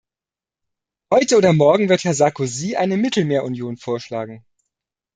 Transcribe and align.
Heute 1.13 1.37
oder 1.37 1.53
morgen 1.53 1.87
wird 1.87 2.03
Herr 2.05 2.15
Sarkozy 2.15 2.75
eine 2.75 2.97
Mittelmeerunion 2.97 3.77
vorschlagen. 3.77 4.43